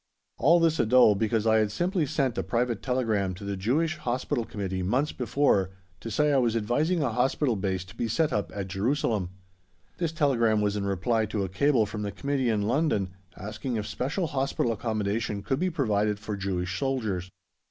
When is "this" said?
0.59-0.79, 9.99-10.11